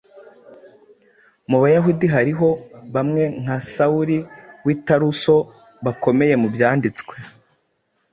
Mu 1.49 1.57
Bayahudi 1.63 2.05
hariho 2.15 2.49
bamwe 2.95 3.23
nka 3.41 3.57
Sawuli 3.73 4.17
w’i 4.65 4.75
Taruso 4.85 5.35
bakomeye 5.85 6.33
mu 6.41 6.47
byanditswe, 6.55 7.13